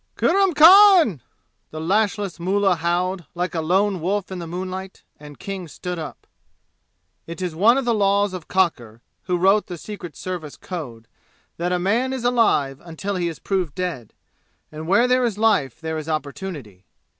[0.15, 1.21] "Kurram Khan!"
[1.69, 6.25] the lashless mullah howled, like a lone wolf in the moonlight, and King stood up.
[7.27, 9.87] It is one of the laws of Cocker, who wrote the S.
[10.27, 10.57] S.
[10.57, 11.07] Code,
[11.57, 14.15] that a man is alive until he is proved dead,
[14.71, 16.83] and where there is life there is opportunity.